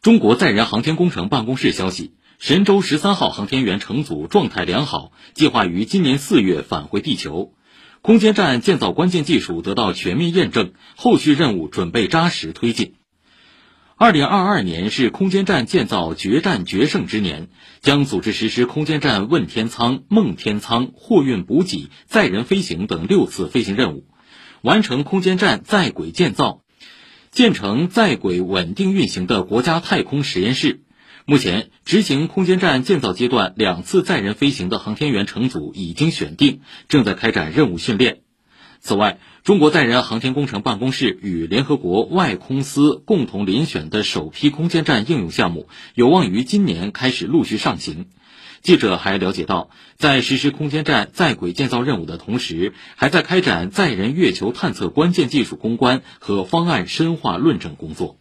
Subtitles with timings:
[0.00, 7.52] 中国载人航天工程办公室消息，神舟十三号航天员乘组状态良好，计划于今年四月返回地球。
[8.00, 12.94] 空间站建造关键技术得到全面验证，后续任务准备扎实推进。
[13.96, 17.48] 二零二二年是空间站建造决战决胜之年，
[17.80, 24.06] 将组织实施空间站问天舱、梦天舱、货运补给、载人飞行等六次飞行任务，
[24.62, 26.62] 完成空间站在轨建造。
[27.38, 30.80] 建成在轨稳定运行的国家太空实验室。
[31.24, 38.22] 目前，执行空间站建造阶段两次载人飞行的航天员乘组已经选定，正在开展任务训练。
[38.88, 48.06] 此外，中国载人航天工程办公室与联合国外空司共同遴选的首批空间站应用项目，有望于今年开始陆续上行。
[48.62, 58.17] 记者还了解到，在实施空间站在轨建造任务的同时，还在开展载人月球探测关键技术攻关和方案深化论证工作。